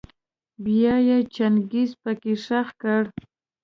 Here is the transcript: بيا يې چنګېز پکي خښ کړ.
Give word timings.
بيا 0.63 0.95
يې 1.07 1.17
چنګېز 1.35 1.89
پکي 2.01 2.33
خښ 2.43 2.67
کړ. 2.81 3.01